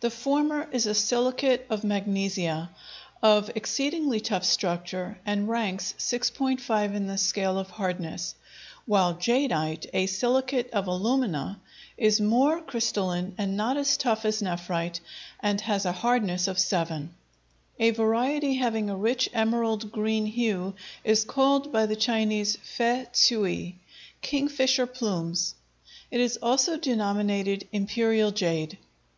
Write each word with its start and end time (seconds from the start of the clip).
The 0.00 0.10
former 0.10 0.68
is 0.70 0.84
a 0.84 0.92
silicate 0.94 1.62
of 1.70 1.82
magnesia, 1.82 2.68
of 3.22 3.50
exceedingly 3.54 4.20
tough 4.20 4.44
structure, 4.44 5.16
and 5.24 5.48
ranks 5.48 5.94
6.5 5.98 6.94
in 6.94 7.06
the 7.06 7.16
scale 7.16 7.58
of 7.58 7.70
hardness, 7.70 8.34
while 8.84 9.14
jadeite, 9.14 9.86
a 9.94 10.04
silicate 10.04 10.70
of 10.74 10.86
alumina, 10.88 11.58
is 11.96 12.20
more 12.20 12.60
crystalline 12.60 13.34
and 13.38 13.56
not 13.56 13.78
as 13.78 13.96
tough 13.96 14.26
as 14.26 14.42
nephrite 14.42 15.00
and 15.40 15.62
has 15.62 15.86
a 15.86 15.92
hardness 15.92 16.46
of 16.48 16.58
7. 16.58 17.08
A 17.80 17.90
variety 17.92 18.56
having 18.56 18.90
a 18.90 18.94
rich 18.94 19.30
emerald 19.32 19.90
green 19.90 20.26
hue 20.26 20.74
is 21.02 21.24
called 21.24 21.72
by 21.72 21.86
the 21.86 21.96
Chinese 21.96 22.58
fei 22.62 23.06
ts'ui, 23.10 23.76
"Kingfisher 24.20 24.84
plumes"; 24.86 25.54
it 26.10 26.20
is 26.20 26.36
also 26.42 26.76
denominated 26.76 27.66
Imperial 27.72 28.30
jade. 28.32 28.76